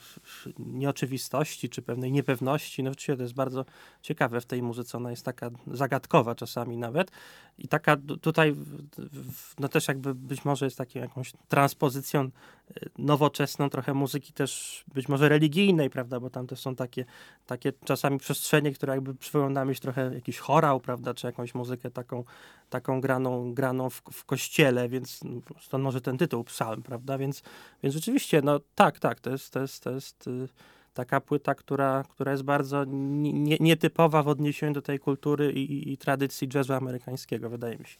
nieoczywistości, 0.58 1.68
czy 1.68 1.82
pewnej 1.82 2.12
niepewności. 2.12 2.82
No 2.82 2.90
rzeczywiście 2.90 3.16
to 3.16 3.22
jest 3.22 3.34
bardzo 3.34 3.64
ciekawe 4.02 4.40
w 4.40 4.46
tej 4.46 4.62
muzyce. 4.62 4.98
Ona 4.98 5.10
jest 5.10 5.24
taka 5.24 5.50
zagadkowa 5.66 6.34
czasami 6.34 6.76
nawet. 6.76 7.10
I 7.58 7.68
taka 7.68 7.96
tu- 7.96 8.16
tutaj, 8.16 8.54
no 9.58 9.68
też 9.68 9.88
jakby 9.88 10.14
być 10.14 10.44
może 10.44 10.66
jest 10.66 10.78
taką 10.78 10.98
jakąś 10.98 11.32
transpozycją 11.48 12.24
y, 12.24 12.30
nowoczesną 12.98 13.70
trochę 13.70 13.94
muzyki 13.94 14.32
też 14.32 14.84
być 14.94 15.08
może 15.08 15.28
religijnej, 15.28 15.90
prawda, 15.90 16.20
bo 16.20 16.30
tam 16.30 16.46
też 16.46 16.60
są 16.60 16.76
takie, 16.76 17.04
takie 17.46 17.72
czasami 17.84 18.18
przestrzenie, 18.18 18.72
które 18.72 18.94
jakby 18.94 19.14
przywołują 19.14 19.50
na 19.50 19.64
myśl 19.64 19.80
trochę 19.80 20.14
jakiś 20.14 20.38
chorał, 20.38 20.80
prawda, 20.80 21.14
czy 21.14 21.26
jakąś 21.26 21.54
muzykę 21.54 21.90
taką, 21.90 22.24
taką 22.70 23.00
graną, 23.00 23.54
graną 23.54 23.90
w, 23.90 24.02
w 24.12 24.24
kościele, 24.24 24.88
więc 24.88 25.20
no, 25.24 25.40
stąd 25.60 25.84
może 25.84 26.00
ten 26.00 26.18
tytuł 26.18 26.44
psalm, 26.44 26.82
prawda, 26.82 27.18
więc, 27.18 27.42
więc 27.82 27.94
rzeczywiście, 27.94 28.42
no 28.42 28.60
tak, 28.98 29.14
tak, 29.14 29.20
to 29.20 29.30
jest, 29.30 29.52
to 29.52 29.60
jest, 29.60 29.84
to 29.84 29.90
jest 29.90 30.26
y, 30.26 30.48
taka 30.94 31.20
płyta, 31.20 31.54
która, 31.54 32.04
która 32.08 32.32
jest 32.32 32.42
bardzo 32.44 32.84
nie- 32.84 33.32
nie- 33.32 33.56
nietypowa 33.60 34.22
w 34.22 34.28
odniesieniu 34.28 34.72
do 34.72 34.82
tej 34.82 34.98
kultury 34.98 35.52
i, 35.52 35.92
i, 35.92 35.98
tradycji 35.98 36.48
jazzu 36.54 36.72
amerykańskiego, 36.72 37.50
wydaje 37.50 37.78
mi 37.78 37.86
się. 37.86 37.98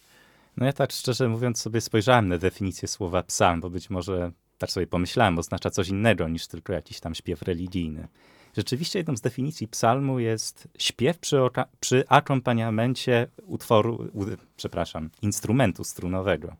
No 0.56 0.66
ja 0.66 0.72
tak 0.72 0.92
szczerze 0.92 1.28
mówiąc 1.28 1.60
sobie 1.60 1.80
spojrzałem 1.80 2.28
na 2.28 2.38
definicję 2.38 2.88
słowa 2.88 3.22
psalm, 3.22 3.60
bo 3.60 3.70
być 3.70 3.90
może 3.90 4.32
tak 4.58 4.70
sobie 4.70 4.86
pomyślałem, 4.86 5.38
oznacza 5.38 5.70
coś 5.70 5.88
innego 5.88 6.28
niż 6.28 6.46
tylko 6.46 6.72
jakiś 6.72 7.00
tam 7.00 7.14
śpiew 7.14 7.42
religijny. 7.42 8.08
Rzeczywiście 8.56 8.98
jedną 8.98 9.16
z 9.16 9.20
definicji 9.20 9.68
psalmu 9.68 10.18
jest 10.18 10.68
śpiew 10.78 11.18
przy, 11.18 11.36
przy 11.80 12.04
akompaniamencie 12.08 13.26
utworu, 13.46 14.08
u, 14.12 14.24
przepraszam, 14.56 15.10
instrumentu 15.22 15.84
strunowego. 15.84 16.56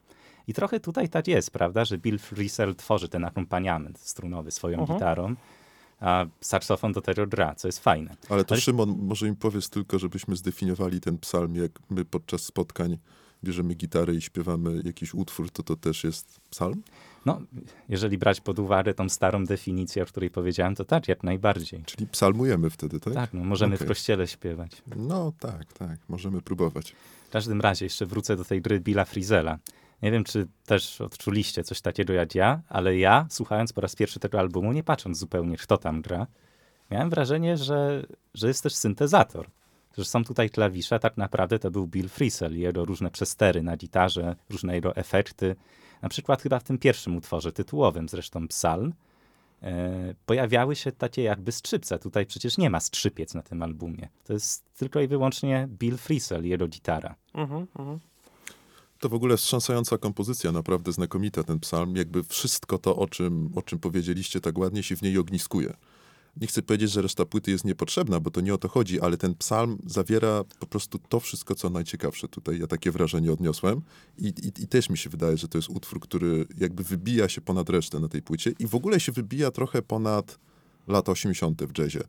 I 0.49 0.55
trochę 0.55 0.81
tutaj 0.81 1.09
tak 1.09 1.29
jest, 1.29 1.50
prawda, 1.50 1.85
że 1.85 1.99
Bill 1.99 2.19
Frisell 2.19 2.75
tworzy 2.75 3.09
ten 3.09 3.25
akompaniament 3.25 3.99
strunowy 3.99 4.50
swoją 4.50 4.78
Mhm. 4.81 4.99
gitarą, 4.99 5.35
a 6.00 6.26
saksofon 6.40 6.93
do 6.93 7.00
tego 7.00 7.26
gra, 7.26 7.55
co 7.55 7.69
jest 7.69 7.78
fajne. 7.78 8.17
Ale 8.28 8.45
to 8.45 8.52
Ale- 8.55 8.61
Szymon, 8.61 8.97
może 8.99 9.28
im 9.28 9.37
powiedz 9.37 9.71
tylko, 9.71 9.99
żebyśmy 9.99 10.37
zdefiniowali 10.37 11.00
ten 11.00 11.19
psalm, 11.19 11.55
jak 11.55 11.71
my 11.90 12.05
podczas 12.05 12.43
spotkań 12.43 12.99
bierzemy 13.45 13.75
gitarę 13.75 14.14
i 14.14 14.21
śpiewamy 14.23 14.83
jakiś 14.85 15.14
utwór, 15.14 15.50
to 15.50 15.62
to 15.62 15.76
też 15.76 16.05
jest 16.05 16.40
psalm? 16.50 16.83
No, 17.26 17.40
jeżeli 17.88 18.19
brać 18.19 18.40
pod 18.40 18.59
uwagę 18.59 18.95
tą 18.95 19.09
starą 19.09 19.45
definicję, 19.45 20.02
o 20.02 20.07
której 20.07 20.31
powiedziałem, 20.31 20.75
to 20.75 20.85
tak, 20.85 21.09
jak 21.09 21.23
najbardziej. 21.23 21.83
Czyli 21.85 22.07
psalmujemy 22.07 22.71
wtedy, 22.71 23.00
tak? 23.00 23.14
Tak, 23.14 23.33
no, 23.35 23.45
możemy 23.45 23.75
Okej. 23.75 23.87
w 23.87 23.88
kościele 23.88 24.26
śpiewać. 24.26 24.83
No 24.97 25.33
tak, 25.40 25.73
tak, 25.73 25.99
możemy 26.09 26.43
próbować. 26.43 26.95
W 27.28 27.31
każdym 27.31 27.61
razie 27.61 27.87
jeszcze 27.87 28.07
wrócę 28.07 28.37
do 28.37 28.45
tej 28.45 28.62
gry 28.62 28.81
Billa 28.81 29.05
Frizela. 29.05 29.59
Nie 30.02 30.11
wiem, 30.11 30.25
czy 30.25 30.47
też 30.67 31.00
odczuliście 31.00 31.64
coś 31.64 31.81
takiego 31.81 32.12
jak 32.12 32.35
ja, 32.35 32.61
ale 32.69 32.99
ja, 32.99 33.26
słuchając 33.31 33.73
po 33.73 33.81
raz 33.81 33.97
pierwszy 33.97 34.21
tego 34.21 34.38
albumu, 34.38 34.73
nie 34.73 34.85
patrząc 34.85 35.19
zupełnie, 35.19 35.57
kto 35.57 35.78
tam 35.78 36.02
gra, 36.02 36.26
miałem 36.90 37.11
wrażenie, 37.11 37.57
że, 37.57 38.07
że 38.35 38.49
jest 38.49 38.62
też 38.62 38.75
syntezator. 38.75 39.47
Że 39.99 40.05
są 40.05 40.25
tutaj 40.25 40.50
klawisze, 40.50 40.99
tak 40.99 41.17
naprawdę 41.17 41.59
to 41.59 41.71
był 41.71 41.87
Bill 41.87 42.09
Frisell 42.09 42.57
i 42.57 42.61
jego 42.61 42.85
różne 42.85 43.11
przestery 43.11 43.62
na 43.62 43.76
gitarze, 43.76 44.37
różne 44.50 44.75
jego 44.75 44.97
efekty. 44.97 45.57
Na 46.02 46.09
przykład 46.09 46.43
chyba 46.43 46.59
w 46.59 46.64
tym 46.64 46.78
pierwszym 46.78 47.17
utworze 47.17 47.52
tytułowym, 47.52 48.09
zresztą 48.09 48.49
Psalm, 48.49 48.95
e, 49.62 50.14
pojawiały 50.26 50.76
się 50.76 50.93
takie 50.93 51.23
jakby 51.23 51.52
skrzypce. 51.52 51.99
Tutaj 51.99 52.26
przecież 52.26 52.59
nie 52.59 52.71
ma 52.71 52.81
skrzypiec 52.81 53.35
na 53.35 53.43
tym 53.43 53.62
albumie. 53.62 54.09
To 54.25 54.33
jest 54.33 54.75
tylko 54.75 55.00
i 55.00 55.09
wyłącznie 55.09 55.69
Bill 55.71 55.97
Frisell 55.97 56.45
i 56.45 56.49
jego 56.49 56.69
gitara. 56.69 57.14
Mhm, 57.35 57.67
mhm. 57.78 57.99
To 58.99 59.09
w 59.09 59.14
ogóle 59.14 59.37
wstrząsająca 59.37 59.99
kompozycja, 59.99 60.52
naprawdę 60.52 60.93
znakomita 60.93 61.45
ten 61.45 61.61
psalm. 61.61 61.97
Jakby 61.97 62.25
wszystko 62.25 62.78
to, 62.78 62.97
o 62.97 63.07
czym, 63.07 63.50
o 63.55 63.62
czym 63.62 63.78
powiedzieliście 63.78 64.40
tak 64.40 64.59
ładnie, 64.59 64.83
się 64.83 64.97
w 64.97 65.02
niej 65.02 65.19
ogniskuje. 65.19 65.75
nie 66.40 66.47
chcę 66.47 66.62
powiedzieć, 66.62 66.90
że 66.90 67.02
reszta 67.02 67.25
płyty 67.25 67.50
jest 67.50 67.64
niepotrzebna, 67.64 68.21
bo 68.21 68.31
to 68.31 68.40
nie 68.40 68.55
o 68.55 68.59
to 68.59 68.69
chodzi, 68.69 69.00
ale 69.00 69.17
ten 69.17 69.35
psalm 69.35 69.78
zawiera 69.87 70.45
po 70.61 70.67
prostu 70.67 70.99
to 71.09 71.21
wszystko, 71.21 71.55
co 71.55 71.71
najciekawsze 71.71 72.28
tutaj. 72.28 72.59
Ja 72.61 72.67
takie 72.67 72.90
wrażenie 72.90 73.33
odniosłem 73.33 73.83
i, 74.19 74.26
i, 74.26 74.62
i 74.62 74.69
też 74.69 74.90
mi 74.90 74.99
się 74.99 75.11
wydaje, 75.11 75.37
że 75.37 75.49
to 75.49 75.59
jest 75.59 75.69
utwór, 75.69 76.00
który 76.00 76.47
jakby 76.59 76.83
wybija 76.83 77.28
się 77.28 77.40
ponad 77.40 77.71
resztę 77.71 78.00
na 78.00 78.09
tej 78.09 78.23
płycie 78.23 78.52
i 78.59 78.67
w 78.67 78.75
ogóle 78.75 79.00
się 79.00 79.12
wybija 79.12 79.50
trochę 79.50 79.83
ponad 79.83 80.38
lata 80.88 81.12
80. 81.12 81.62
w 81.64 81.78
jazzie, 81.78 82.00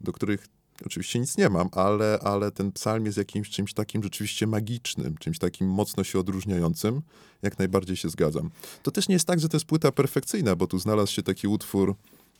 do 0.00 0.12
których 0.12 0.48
oczywiście 0.86 1.20
nic 1.20 1.36
nie 1.36 1.48
mam, 1.48 1.68
ale, 1.72 2.18
ale 2.22 2.50
ten 2.50 2.72
psalm 2.72 3.06
jest 3.06 3.18
jakimś 3.18 3.50
czymś 3.50 3.74
takim 3.74 4.02
rzeczywiście 4.02 4.46
magicznym, 4.46 5.16
czymś 5.18 5.38
takim 5.38 5.68
mocno 5.68 6.04
się 6.04 6.18
odróżniającym. 6.18 7.02
Jak 7.42 7.58
najbardziej 7.58 7.96
się 7.96 8.08
zgadzam. 8.08 8.50
To 8.82 8.90
też 8.90 9.08
nie 9.08 9.12
jest 9.12 9.26
tak, 9.26 9.40
że 9.40 9.48
to 9.48 9.56
jest 9.56 9.66
płyta 9.66 9.92
perfekcyjna, 9.92 10.56
bo 10.56 10.66
tu 10.66 10.78
znalazł 10.78 11.12
się 11.12 11.22
taki 11.22 11.48
utwór 11.48 11.94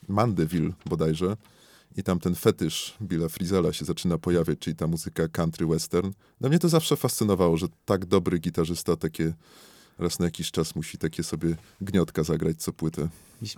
Mandeville 0.08 0.72
bodajże. 0.86 1.36
I 1.96 2.02
tam 2.02 2.20
ten 2.20 2.34
fetysz 2.34 2.96
Billa 3.02 3.28
Frizela 3.28 3.72
się 3.72 3.84
zaczyna 3.84 4.18
pojawiać, 4.18 4.58
czyli 4.58 4.76
ta 4.76 4.86
muzyka 4.86 5.28
country 5.28 5.66
western. 5.66 6.12
No 6.40 6.48
mnie 6.48 6.58
to 6.58 6.68
zawsze 6.68 6.96
fascynowało, 6.96 7.56
że 7.56 7.66
tak 7.84 8.06
dobry 8.06 8.38
gitarzysta 8.38 8.96
takie 8.96 9.32
raz 9.98 10.18
na 10.18 10.24
jakiś 10.24 10.50
czas 10.50 10.74
musi 10.74 10.98
takie 10.98 11.22
sobie 11.22 11.56
gniotka 11.80 12.22
zagrać 12.22 12.56
co 12.56 12.72
płytę. 12.72 13.08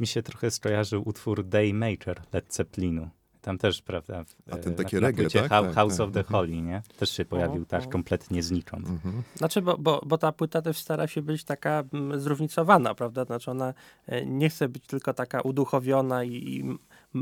Mi 0.01 0.07
się 0.07 0.23
trochę 0.23 0.51
skojarzył 0.51 1.09
utwór 1.09 1.45
Day 1.45 1.75
Major 1.75 2.23
Led 2.33 2.55
Zeppelinu. 2.55 3.09
Tam 3.47 3.59
też, 3.59 3.83
prawda? 3.83 4.25
W, 4.25 4.37
A 4.51 4.57
ten 4.57 4.73
e, 4.73 5.01
na 5.01 5.01
reggae, 5.01 5.31
tak? 5.31 5.49
Tak, 5.49 5.75
House 5.75 5.97
tak. 5.97 6.07
of 6.07 6.13
the. 6.13 6.23
Holy, 6.23 6.63
nie? 6.63 6.83
Też 6.99 7.11
się 7.11 7.25
pojawił 7.25 7.63
O, 7.63 7.67
tak 7.67 7.85
o. 7.85 7.89
kompletnie 7.89 8.43
znikąd. 8.43 8.89
Mhm. 8.89 9.23
Znaczy, 9.37 9.63
bo, 9.63 9.79
bo, 9.79 10.03
bo 10.07 10.19
ta 10.19 10.33
płyta 10.33 10.63
też 10.63 10.79
stara 10.79 11.07
się 11.07 11.23
być 11.23 11.45
taka 11.45 11.85
mm, 11.93 12.21
zróżnicowana, 12.21 12.95
prawda? 12.95 13.25
Znaczy 13.25 13.51
ona 13.51 13.75
e, 14.07 14.27
nie 14.27 14.49
chce 14.49 14.69
być 14.69 14.87
tylko 14.87 15.15
taka 15.15 15.41
uduchowiona 15.41 16.25
i, 16.25 16.33
i 16.33 16.79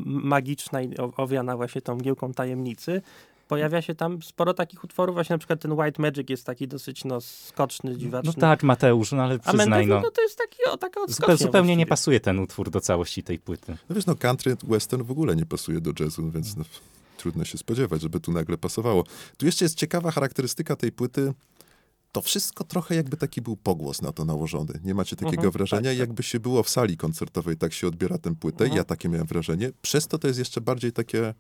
magiczna 0.07 0.83
i 0.83 0.95
owiana 1.17 1.57
właśnie 1.57 1.81
tą 1.81 1.95
mgiełką 1.95 2.33
tajemnicy. 2.33 3.03
Pojawia 3.49 3.83
się 3.83 3.95
tam 3.95 4.23
sporo 4.23 4.55
takich 4.55 4.85
utworów, 4.85 5.15
właśnie 5.15 5.35
na 5.35 5.39
przykład 5.39 5.61
ten 5.61 5.73
White 5.73 6.03
Magic 6.03 6.31
jest 6.31 6.47
taki 6.47 6.69
dosyć 6.69 7.05
no, 7.05 7.21
skoczny, 7.21 7.97
dziwaczny. 7.97 8.33
No 8.37 8.41
tak, 8.41 8.63
Mateusz, 8.63 9.13
no 9.13 9.23
ale 9.23 9.35
A 9.35 9.39
przyznaj, 9.39 9.67
Mandeville, 9.67 9.95
no. 9.95 10.01
no 10.01 10.11
to 10.11 10.23
jest 10.23 10.39
taki, 10.39 10.57
o, 10.71 10.77
taka 10.77 11.01
odskocznia 11.01 11.37
zupełnie 11.37 11.69
nie 11.69 11.75
właściwie. 11.77 11.87
pasuje 11.87 12.21
ten 12.21 12.39
utwór 12.39 12.71
do 12.71 12.81
całości 12.81 13.23
tej 13.23 13.39
płyty. 13.39 13.77
No 13.89 13.95
wiesz, 13.97 14.07
no 14.07 14.15
country 14.15 14.57
western 14.63 15.03
w 15.03 15.11
ogóle 15.11 15.37
nie 15.37 15.47
pasuje 15.47 15.81
do 15.81 15.93
jazzu, 16.01 16.31
więc 16.31 16.57
no, 16.57 16.65
trudno 17.17 17.45
się 17.45 17.59
spodziewać, 17.59 18.03
żeby 18.03 18.21
tu 18.21 18.33
nagle 18.33 18.59
pasowało. 18.59 19.05
Tu 19.37 19.47
jeszcze 19.47 19.65
jest 19.65 19.75
ciekawa 19.79 20.11
charakterystyka 20.11 20.77
tej 20.77 20.93
płyty. 20.93 21.33
To 22.13 22.21
wszystko 22.23 22.65
trochę 22.65 22.95
jakby 22.95 23.17
taki 23.17 23.43
był 23.43 23.57
pogłos 23.57 24.03
na 24.03 24.13
to 24.13 24.25
nałożony. 24.25 24.81
Nie 24.85 24.95
macie 24.95 25.17
takiego 25.17 25.33
Mhm, 25.37 25.51
wrażenia, 25.53 25.83
tak, 25.83 25.93
tak. 25.93 25.99
jakby 25.99 26.23
się 26.23 26.41
było 26.41 26.63
w 26.63 26.69
sali 26.69 26.97
koncertowej, 26.97 27.57
tak 27.57 27.73
się 27.73 27.87
odbiera 27.89 28.19
tę 28.19 28.35
płytę. 28.35 28.65
Mhm. 28.65 28.77
Ja 28.79 28.85
takie 28.85 29.09
miałem 29.09 29.27
wrażenie. 29.27 29.71
Przez 29.83 30.07
to 30.07 30.19
to 30.19 30.27
jest 30.27 30.39
jeszcze 30.39 30.61
bardziej 30.61 30.93
takie 30.93 31.35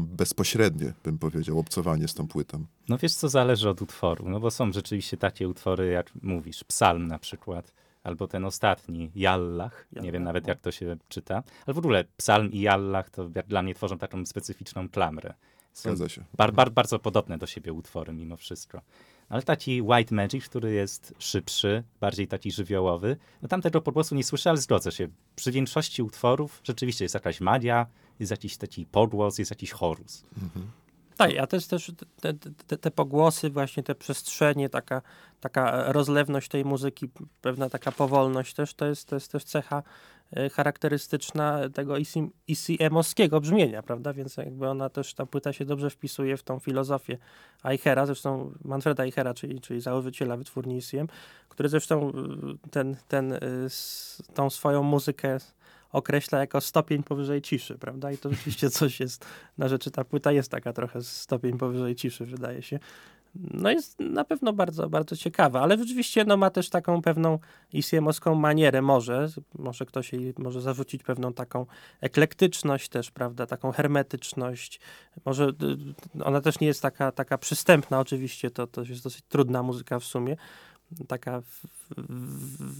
bezpośrednie, 0.00 0.92
bym 1.04 1.18
powiedział, 1.18 1.58
obcowanie 1.58 2.08
z 2.08 2.14
tą 2.14 2.28
płytą. 2.28 2.66
No 2.88 2.98
wiesz, 2.98 3.14
co 3.14 3.28
zależy 3.28 3.68
od 3.68 3.82
utworu, 3.82 4.28
no 4.28 4.40
bo 4.40 4.50
są 4.50 4.72
rzeczywiście 4.72 5.16
takie 5.16 5.48
utwory, 5.48 5.86
jak 5.86 6.10
mówisz, 6.22 6.64
Psalm 6.64 7.08
na 7.08 7.18
przykład, 7.18 7.72
albo 8.04 8.28
ten 8.28 8.44
ostatni, 8.44 9.10
Jallach, 9.14 9.86
nie 9.92 10.12
wiem 10.12 10.22
nawet 10.22 10.44
no. 10.44 10.48
jak 10.48 10.60
to 10.60 10.72
się 10.72 10.96
czyta, 11.08 11.42
ale 11.66 11.74
w 11.74 11.78
ogóle 11.78 12.04
Psalm 12.16 12.52
i 12.52 12.60
Jallach 12.60 13.10
to 13.10 13.28
dla 13.48 13.62
mnie 13.62 13.74
tworzą 13.74 13.98
taką 13.98 14.26
specyficzną 14.26 14.88
klamrę. 14.88 15.34
Są 15.72 15.82
Zgadza 15.82 16.08
się. 16.08 16.24
bar, 16.36 16.52
bar, 16.52 16.70
bardzo 16.70 16.98
podobne 16.98 17.38
do 17.38 17.46
siebie 17.46 17.72
utwory 17.72 18.12
mimo 18.12 18.36
wszystko. 18.36 18.80
Ale 19.28 19.42
taki 19.42 19.82
White 19.82 20.14
Magic, 20.14 20.44
który 20.48 20.72
jest 20.72 21.14
szybszy, 21.18 21.82
bardziej 22.00 22.28
taki 22.28 22.52
żywiołowy, 22.52 23.16
no 23.42 23.48
tam 23.48 23.62
tego 23.62 23.80
pogłosu 23.80 24.14
nie 24.14 24.24
słyszę, 24.24 24.50
ale 24.50 24.58
zgodzę 24.58 24.92
się. 24.92 25.08
Przy 25.36 25.52
większości 25.52 26.02
utworów 26.02 26.60
rzeczywiście 26.64 27.04
jest 27.04 27.14
jakaś 27.14 27.40
magia, 27.40 27.86
jest 28.20 28.30
jakiś 28.30 28.56
taki 28.56 28.86
pogłos, 28.86 29.38
jest 29.38 29.50
jakiś 29.50 29.70
chorus. 29.72 30.24
Tak, 31.16 31.30
a 31.40 31.46
jest 31.56 31.70
też 31.70 31.92
te, 32.20 32.34
te, 32.66 32.76
te 32.78 32.90
pogłosy, 32.90 33.50
właśnie 33.50 33.82
te 33.82 33.94
przestrzenie, 33.94 34.68
taka, 34.68 35.02
taka 35.40 35.92
rozlewność 35.92 36.48
tej 36.48 36.64
muzyki, 36.64 37.08
pewna 37.42 37.70
taka 37.70 37.92
powolność 37.92 38.54
też, 38.54 38.74
to 38.74 38.86
jest, 38.86 39.08
to 39.08 39.16
jest 39.16 39.32
też 39.32 39.44
cecha 39.44 39.82
e, 40.32 40.50
charakterystyczna 40.50 41.60
tego 41.74 41.94
ECM-owskiego 42.48 43.40
brzmienia, 43.40 43.82
prawda? 43.82 44.12
Więc 44.12 44.36
jakby 44.36 44.68
ona 44.68 44.88
też, 44.90 45.14
ta 45.14 45.26
płyta 45.26 45.52
się 45.52 45.64
dobrze 45.64 45.90
wpisuje 45.90 46.36
w 46.36 46.42
tą 46.42 46.58
filozofię 46.58 47.18
Eichera, 47.64 48.06
zresztą 48.06 48.52
Manfreda 48.64 49.04
Eichera, 49.04 49.34
czyli, 49.34 49.60
czyli 49.60 49.80
założyciela 49.80 50.36
wytwórni 50.36 50.76
który 51.48 51.68
zresztą 51.68 52.08
y, 52.10 52.12
ten, 52.70 52.96
ten, 53.08 53.32
s- 53.64 54.22
tą 54.34 54.50
swoją 54.50 54.82
muzykę 54.82 55.38
określa 55.96 56.38
jako 56.38 56.60
stopień 56.60 57.02
powyżej 57.02 57.42
ciszy, 57.42 57.78
prawda? 57.78 58.12
I 58.12 58.18
to 58.18 58.30
rzeczywiście 58.30 58.70
coś 58.70 59.00
jest 59.00 59.26
na 59.58 59.68
rzeczy. 59.68 59.90
Ta 59.90 60.04
płyta 60.04 60.32
jest 60.32 60.50
taka 60.50 60.72
trochę 60.72 61.02
stopień 61.02 61.58
powyżej 61.58 61.94
ciszy, 61.94 62.26
wydaje 62.26 62.62
się. 62.62 62.78
No 63.34 63.70
jest 63.70 64.00
na 64.00 64.24
pewno 64.24 64.52
bardzo, 64.52 64.88
bardzo 64.88 65.16
ciekawa, 65.16 65.60
ale 65.60 65.78
rzeczywiście 65.78 66.24
no, 66.24 66.36
ma 66.36 66.50
też 66.50 66.70
taką 66.70 67.02
pewną 67.02 67.38
isjemowską 67.72 68.34
manierę 68.34 68.82
może, 68.82 69.28
może 69.58 69.86
ktoś 69.86 70.12
jej 70.12 70.34
może 70.38 70.60
zarzucić 70.60 71.02
pewną 71.02 71.32
taką 71.32 71.66
eklektyczność 72.00 72.88
też, 72.88 73.10
prawda, 73.10 73.46
taką 73.46 73.72
hermetyczność. 73.72 74.80
Może 75.24 75.48
y, 76.18 76.24
ona 76.24 76.40
też 76.40 76.60
nie 76.60 76.66
jest 76.66 76.82
taka, 76.82 77.12
taka 77.12 77.38
przystępna 77.38 78.00
oczywiście, 78.00 78.50
to, 78.50 78.66
to 78.66 78.82
jest 78.82 79.02
dosyć 79.02 79.22
trudna 79.28 79.62
muzyka 79.62 79.98
w 79.98 80.04
sumie, 80.04 80.36
taka 81.08 81.42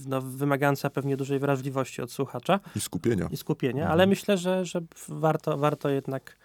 no, 0.07 0.21
wymagająca 0.21 0.89
pewnie 0.89 1.17
dużej 1.17 1.39
wrażliwości 1.39 2.01
od 2.01 2.11
słuchacza 2.11 2.59
I 2.75 2.79
skupienia. 2.79 3.27
i 3.31 3.37
skupienia, 3.37 3.81
Mhm. 3.81 3.91
ale 3.91 4.07
myślę, 4.07 4.37
że, 4.37 4.65
że 4.65 4.81
warto, 5.09 5.57
warto 5.57 5.89
jednak 5.89 6.37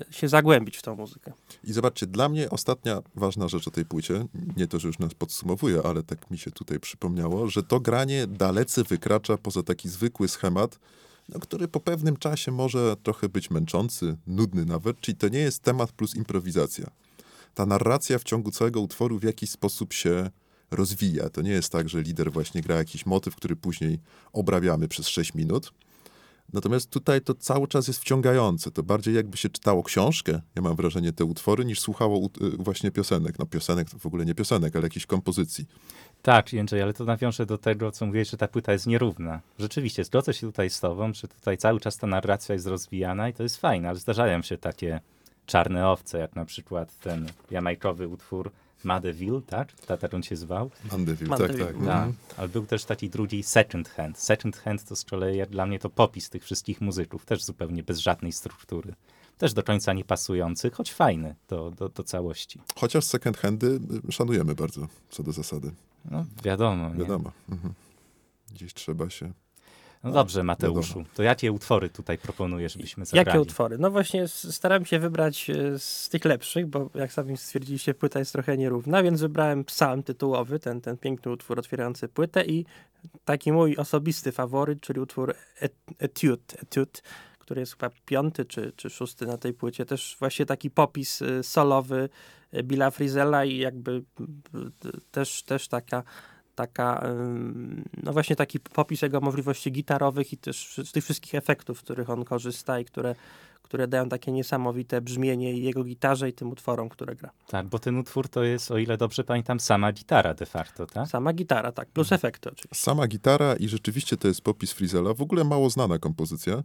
e, 0.00 0.12
się 0.12 0.28
zagłębić 0.28 0.76
w 0.76 0.82
tą 0.82 0.96
muzykę. 0.96 1.32
I 1.64 1.72
zobaczcie, 1.72 2.06
dla 2.06 2.28
mnie 2.28 2.50
ostatnia 2.50 3.02
ważna 3.14 3.48
rzecz 3.48 3.68
o 3.68 3.70
tej 3.70 3.84
płycie, 3.84 4.26
nie 4.56 4.66
to, 4.66 4.78
że 4.78 4.88
już 4.88 4.98
nas 4.98 5.14
podsumowuje, 5.14 5.80
ale 5.84 6.02
tak 6.02 6.30
mi 6.30 6.38
się 6.38 6.50
tutaj 6.50 6.80
przypomniało, 6.80 7.48
że 7.50 7.62
to 7.62 7.80
granie 7.80 8.26
dalece 8.26 8.84
wykracza 8.84 9.36
poza 9.38 9.62
taki 9.62 9.88
zwykły 9.88 10.28
schemat, 10.28 10.78
no, 11.28 11.40
który 11.40 11.68
po 11.68 11.80
pewnym 11.80 12.16
czasie 12.16 12.52
może 12.52 12.96
trochę 13.02 13.28
być 13.28 13.50
męczący, 13.50 14.16
nudny 14.26 14.64
nawet, 14.64 15.00
czyli 15.00 15.16
to 15.18 15.28
nie 15.28 15.38
jest 15.38 15.62
temat 15.62 15.92
plus 15.92 16.14
improwizacja. 16.16 16.90
Ta 17.54 17.66
narracja 17.66 18.18
w 18.18 18.24
ciągu 18.24 18.50
całego 18.50 18.80
utworu 18.80 19.18
w 19.18 19.22
jakiś 19.22 19.50
sposób 19.50 19.92
się 19.92 20.30
rozwija. 20.72 21.28
To 21.30 21.42
nie 21.42 21.50
jest 21.50 21.72
tak, 21.72 21.88
że 21.88 22.02
lider 22.02 22.32
właśnie 22.32 22.62
gra 22.62 22.76
jakiś 22.76 23.06
motyw, 23.06 23.36
który 23.36 23.56
później 23.56 23.98
obrabiamy 24.32 24.88
przez 24.88 25.08
6 25.08 25.34
minut. 25.34 25.72
Natomiast 26.52 26.90
tutaj 26.90 27.20
to 27.20 27.34
cały 27.34 27.68
czas 27.68 27.88
jest 27.88 28.00
wciągające. 28.00 28.70
To 28.70 28.82
bardziej 28.82 29.14
jakby 29.14 29.36
się 29.36 29.48
czytało 29.48 29.82
książkę, 29.82 30.40
ja 30.54 30.62
mam 30.62 30.76
wrażenie, 30.76 31.12
te 31.12 31.24
utwory, 31.24 31.64
niż 31.64 31.80
słuchało 31.80 32.28
y, 32.42 32.50
właśnie 32.50 32.90
piosenek. 32.90 33.38
No 33.38 33.46
piosenek 33.46 33.90
to 33.90 33.98
w 33.98 34.06
ogóle 34.06 34.24
nie 34.24 34.34
piosenek, 34.34 34.76
ale 34.76 34.86
jakichś 34.86 35.06
kompozycji. 35.06 35.66
Tak, 36.22 36.52
Jędrzej, 36.52 36.82
ale 36.82 36.92
to 36.92 37.04
nawiąże 37.04 37.46
do 37.46 37.58
tego, 37.58 37.92
co 37.92 38.06
mówiłeś, 38.06 38.30
że 38.30 38.36
ta 38.36 38.48
płyta 38.48 38.72
jest 38.72 38.86
nierówna. 38.86 39.40
Rzeczywiście, 39.58 40.04
zgodzę 40.04 40.34
się 40.34 40.46
tutaj 40.46 40.70
z 40.70 40.80
tobą, 40.80 41.14
że 41.14 41.28
tutaj 41.28 41.58
cały 41.58 41.80
czas 41.80 41.96
ta 41.96 42.06
narracja 42.06 42.52
jest 42.52 42.66
rozwijana 42.66 43.28
i 43.28 43.32
to 43.32 43.42
jest 43.42 43.56
fajne, 43.56 43.88
ale 43.88 43.98
zdarzają 43.98 44.42
się 44.42 44.58
takie 44.58 45.00
czarne 45.46 45.88
owce, 45.88 46.18
jak 46.18 46.36
na 46.36 46.44
przykład 46.44 46.98
ten 46.98 47.28
jamajkowy 47.50 48.08
utwór 48.08 48.52
Madeville, 48.84 49.42
tak? 49.46 49.72
Ta, 49.72 49.96
tak 49.96 50.14
on 50.14 50.22
się 50.22 50.36
zwał. 50.36 50.70
Mandeville, 50.92 51.30
Mandeville. 51.30 51.58
tak, 51.66 51.74
tak. 51.76 51.76
Tak, 51.86 51.96
Mhm. 51.96 52.14
ale 52.36 52.48
był 52.48 52.66
też 52.66 52.84
taki 52.84 53.10
drugi 53.10 53.42
Second 53.42 53.88
Hand. 53.88 54.18
Second 54.18 54.56
Hand 54.56 54.84
to 54.84 54.96
z 54.96 55.04
kolei 55.04 55.46
dla 55.50 55.66
mnie 55.66 55.78
to 55.78 55.90
popis 55.90 56.30
tych 56.30 56.44
wszystkich 56.44 56.80
muzyków, 56.80 57.24
też 57.26 57.44
zupełnie 57.44 57.82
bez 57.82 57.98
żadnej 57.98 58.32
struktury. 58.32 58.94
Też 59.38 59.54
do 59.54 59.62
końca 59.62 59.92
nie 59.92 60.04
pasujący, 60.04 60.70
choć 60.70 60.92
fajny 60.92 61.34
do, 61.48 61.70
do, 61.70 61.88
do 61.88 62.04
całości. 62.04 62.60
Chociaż 62.76 63.04
second 63.04 63.36
handy 63.38 63.80
y, 64.08 64.12
szanujemy 64.12 64.54
bardzo, 64.54 64.88
co 65.10 65.22
do 65.22 65.32
zasady. 65.32 65.72
No 66.10 66.24
wiadomo, 66.44 66.88
nie? 66.88 66.94
Wiadomo. 66.94 67.32
Mhm. 67.50 67.74
Gdzieś 68.54 68.74
trzeba 68.74 69.10
się... 69.10 69.32
No 70.04 70.12
dobrze, 70.12 70.42
Mateuszu, 70.42 71.04
to 71.14 71.22
jakie 71.22 71.52
utwory 71.52 71.88
tutaj 71.88 72.18
proponujesz, 72.18 72.72
żebyśmy 72.72 73.04
zagrali? 73.04 73.26
Jakie 73.26 73.40
utwory? 73.40 73.78
No 73.78 73.90
właśnie 73.90 74.28
staram 74.28 74.84
się 74.84 74.98
wybrać 74.98 75.50
e, 75.50 75.78
z 75.78 76.08
tych 76.08 76.24
lepszych, 76.24 76.66
bo 76.66 76.90
jak 76.94 77.12
sami 77.12 77.36
stwierdziliście, 77.36 77.94
płyta 77.94 78.18
jest 78.18 78.32
trochę 78.32 78.56
nierówna, 78.56 79.02
więc 79.02 79.20
wybrałem 79.20 79.64
psalm 79.64 80.02
tytułowy, 80.02 80.58
ten, 80.58 80.80
ten 80.80 80.96
piękny 80.96 81.32
utwór 81.32 81.58
otwierający 81.58 82.08
płytę 82.08 82.44
i 82.44 82.64
taki 83.24 83.52
mój 83.52 83.76
osobisty 83.76 84.32
faworyt, 84.32 84.80
czyli 84.80 85.00
utwór 85.00 85.34
Et- 85.60 85.74
Etude, 85.98 86.42
Etude 86.62 87.00
który 87.52 87.60
jest 87.60 87.72
chyba 87.72 87.90
piąty 88.06 88.44
czy, 88.44 88.72
czy 88.76 88.90
szósty 88.90 89.26
na 89.26 89.38
tej 89.38 89.54
płycie. 89.54 89.84
Też 89.84 90.16
właśnie 90.18 90.46
taki 90.46 90.70
popis 90.70 91.22
e, 91.22 91.42
solowy 91.42 92.08
e, 92.52 92.62
Billa 92.62 92.90
Frizella 92.90 93.44
i 93.44 93.56
jakby 93.56 94.02
też, 95.10 95.42
też 95.42 95.68
taka 95.68 96.02
taka, 96.54 97.06
no 98.02 98.12
właśnie 98.12 98.36
taki 98.36 98.60
popis 98.60 99.02
jego 99.02 99.20
możliwości 99.20 99.72
gitarowych 99.72 100.32
i 100.32 100.36
też 100.36 100.80
tych 100.92 101.04
wszystkich 101.04 101.34
efektów, 101.34 101.78
z 101.78 101.82
których 101.82 102.10
on 102.10 102.24
korzysta 102.24 102.80
i 102.80 102.84
które, 102.84 103.14
które 103.62 103.88
dają 103.88 104.08
takie 104.08 104.32
niesamowite 104.32 105.00
brzmienie 105.00 105.58
jego 105.58 105.84
gitarze 105.84 106.28
i 106.28 106.32
tym 106.32 106.50
utworom, 106.50 106.88
które 106.88 107.16
gra. 107.16 107.30
Tak, 107.48 107.66
bo 107.66 107.78
ten 107.78 107.98
utwór 107.98 108.28
to 108.28 108.42
jest, 108.44 108.70
o 108.70 108.78
ile 108.78 108.96
dobrze 108.96 109.24
pamiętam, 109.24 109.60
sama 109.60 109.92
gitara 109.92 110.34
de 110.34 110.46
facto, 110.46 110.86
tak? 110.86 111.08
Sama 111.08 111.32
gitara, 111.32 111.72
tak, 111.72 111.88
plus 111.88 112.12
efekty 112.12 112.50
oczywiście. 112.50 112.84
Sama 112.84 113.06
gitara 113.06 113.56
i 113.56 113.68
rzeczywiście 113.68 114.16
to 114.16 114.28
jest 114.28 114.40
popis 114.40 114.72
Frizela. 114.72 115.14
W 115.14 115.22
ogóle 115.22 115.44
mało 115.44 115.70
znana 115.70 115.98
kompozycja, 115.98 116.62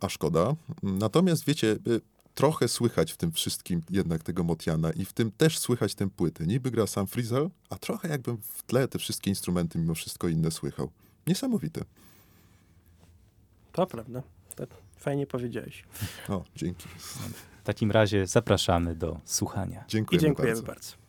a 0.00 0.08
szkoda. 0.08 0.54
Natomiast 0.82 1.44
wiecie, 1.44 1.76
y, 1.86 2.00
trochę 2.38 2.68
słychać 2.68 3.12
w 3.12 3.16
tym 3.16 3.32
wszystkim 3.32 3.82
jednak 3.90 4.22
tego 4.22 4.44
Motiana 4.44 4.90
i 4.90 5.04
w 5.04 5.12
tym 5.12 5.32
też 5.32 5.58
słychać 5.58 5.94
tę 5.94 6.10
płytę. 6.10 6.46
Niby 6.46 6.70
gra 6.70 6.86
sam 6.86 7.06
Frizel, 7.06 7.50
a 7.70 7.76
trochę 7.76 8.08
jakbym 8.08 8.38
w 8.42 8.62
tle 8.62 8.88
te 8.88 8.98
wszystkie 8.98 9.30
instrumenty 9.30 9.78
mimo 9.78 9.94
wszystko 9.94 10.28
inne 10.28 10.50
słychał. 10.50 10.90
Niesamowite. 11.26 11.84
To 13.72 13.86
prawda. 13.86 14.22
Tak 14.56 14.68
fajnie 14.96 15.26
powiedziałeś. 15.26 15.84
O, 16.28 16.44
dzięki. 16.56 16.88
W 16.88 17.62
takim 17.64 17.90
razie 17.90 18.26
zapraszamy 18.26 18.94
do 18.94 19.20
słuchania. 19.24 19.84
I 19.88 19.90
Dziękujemy 19.90 20.22
dziękujemy 20.22 20.62
bardzo. 20.62 20.72
bardzo. 20.72 21.07